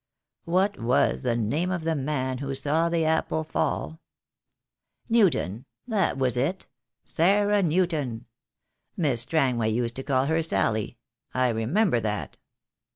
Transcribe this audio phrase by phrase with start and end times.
[0.45, 3.99] What was the name of the man who saw the apple fall?—
[5.09, 6.65] Newton— that was it,
[7.03, 8.25] Sarah Newton.
[8.97, 10.97] Miss Strangway used to call her Sally.
[11.35, 12.37] I remember that."